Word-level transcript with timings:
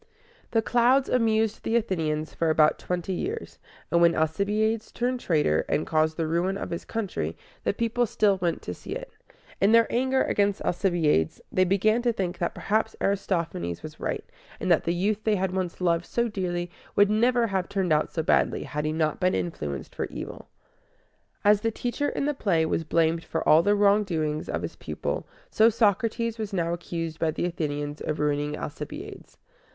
"The 0.49 0.63
Clouds" 0.63 1.09
amused 1.09 1.61
the 1.61 1.75
Athenians 1.75 2.33
for 2.33 2.49
about 2.49 2.79
twenty 2.79 3.13
years; 3.13 3.59
and 3.91 4.01
when 4.01 4.15
Alcibiades 4.15 4.91
turned 4.91 5.19
traitor, 5.19 5.63
and 5.69 5.85
caused 5.85 6.17
the 6.17 6.25
ruin 6.25 6.57
of 6.57 6.71
his 6.71 6.85
country, 6.85 7.37
the 7.65 7.71
people 7.71 8.07
still 8.07 8.37
went 8.37 8.63
to 8.63 8.73
see 8.73 8.93
it. 8.93 9.11
In 9.61 9.73
their 9.73 9.85
anger 9.93 10.23
against 10.23 10.59
Alcibiades, 10.63 11.39
they 11.51 11.65
began 11.65 12.01
to 12.01 12.11
think 12.11 12.39
that 12.39 12.55
perhaps 12.55 12.95
Aristophanes 12.99 13.83
was 13.83 13.99
right, 13.99 14.25
and 14.59 14.71
that 14.71 14.85
the 14.85 14.93
youth 14.95 15.23
they 15.23 15.35
had 15.35 15.51
once 15.51 15.79
loved 15.79 16.05
so 16.07 16.27
dearly 16.27 16.71
would 16.95 17.11
never 17.11 17.45
have 17.45 17.69
turned 17.69 17.93
out 17.93 18.11
so 18.11 18.23
badly 18.23 18.63
had 18.63 18.85
he 18.85 18.91
not 18.91 19.19
been 19.19 19.35
influenced 19.35 19.93
for 19.93 20.05
evil. 20.07 20.49
As 21.45 21.61
the 21.61 21.69
teacher 21.69 22.09
in 22.09 22.25
the 22.25 22.33
play 22.33 22.65
was 22.65 22.83
blamed 22.83 23.23
for 23.23 23.47
all 23.47 23.61
the 23.61 23.75
wrongdoing 23.75 24.43
of 24.49 24.63
his 24.63 24.77
pupil, 24.77 25.27
so 25.51 25.69
Socrates 25.69 26.39
was 26.39 26.53
now 26.53 26.73
accused 26.73 27.19
by 27.19 27.29
the 27.29 27.45
Athenians 27.45 28.01
of 28.01 28.19
ruining 28.19 28.57
Alcibiades. 28.57 29.37